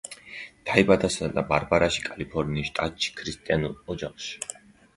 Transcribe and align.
დაიბადა 0.69 1.09
სანტა-ბარბარაში, 1.15 2.03
კალიფორნიის 2.09 2.73
შტატში, 2.73 3.15
ქრისტიანულ 3.23 3.79
ოჯახში. 3.97 4.45